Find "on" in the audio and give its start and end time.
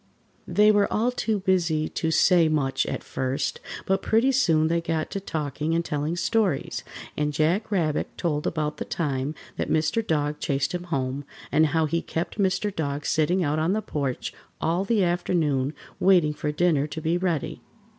13.59-13.73